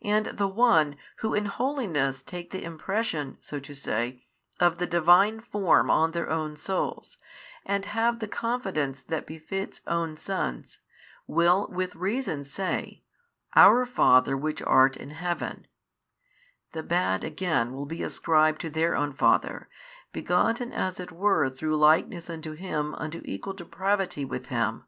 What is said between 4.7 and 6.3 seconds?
the Divine Form on their